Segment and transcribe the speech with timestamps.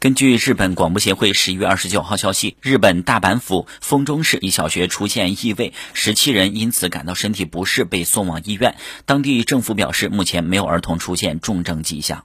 [0.00, 8.76] 根据日本广播协会十一月二十九号消息日本大阪府丰中市一小学出现异味十七人因此感到身体不适被送往医院。
[9.04, 12.24] 当地政府表示目前没有儿童出现重症迹象。